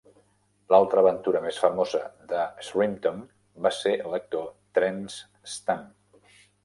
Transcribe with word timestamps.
L'altra 0.73 1.01
aventura 1.05 1.41
més 1.43 1.59
famosa 1.65 2.01
de 2.31 2.39
Shrimpton 2.69 3.21
va 3.67 3.73
ser 3.81 3.93
amb 3.99 4.15
l'actor 4.17 4.49
Terence 4.79 5.51
Stamp. 5.59 5.87